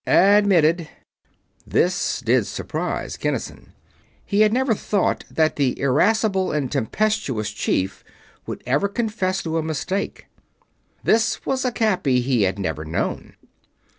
[0.07, 0.87] "Admitted."
[1.67, 3.71] This did surprise Kinnison.
[4.25, 8.03] He had never thought that the irascible and tempestuous Chief
[8.47, 10.25] would ever confess to a mistake.
[11.03, 13.35] This was a Cappy he had never known.